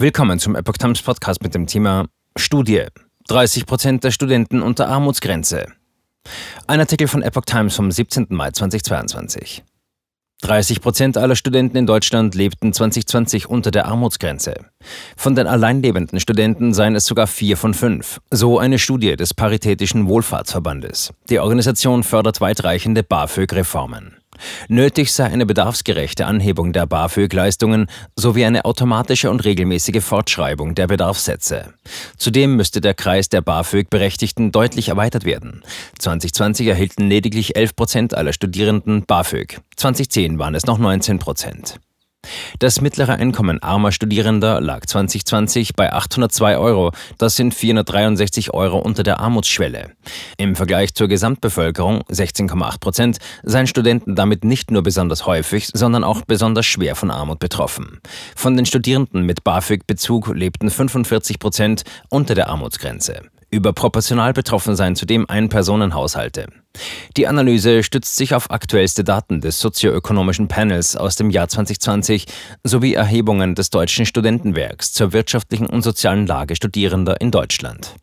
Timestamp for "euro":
46.58-46.92, 48.54-48.78